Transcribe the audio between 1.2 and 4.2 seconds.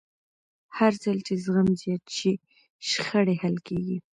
چې زغم زیات شي، شخړې حل کېږي.